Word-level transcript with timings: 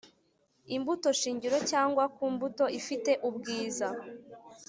imbuto 0.75 1.09
shingiro 1.19 1.57
cyangwa 1.71 2.03
ku 2.15 2.23
mbuto 2.33 2.65
ifite 2.79 3.11
ubwiza 3.29 3.87